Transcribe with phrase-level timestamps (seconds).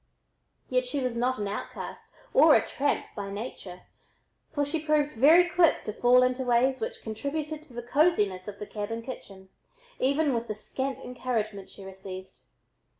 [0.67, 3.83] Yet she was not an outcast or a tramp by nature,
[4.51, 8.57] for she proved very quick to fall into ways which contributed to the cosiness of
[8.57, 9.49] the cabin kitchen,
[9.99, 12.39] even with the scant encouragement she received.